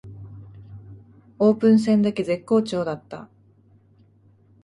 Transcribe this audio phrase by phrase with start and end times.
[1.37, 3.29] オープン戦だけ絶好調だった